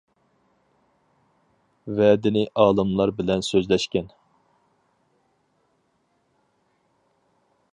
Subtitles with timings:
[1.99, 4.09] ۋە دىنى ئالىملار بىلەن سۆزلەشكەن.